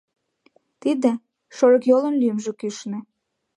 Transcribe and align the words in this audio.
Тиде 0.81 1.11
Шорыкйолын 1.55 2.15
лӱмжӧ 2.21 2.51
кӱшнӧ 2.59 2.99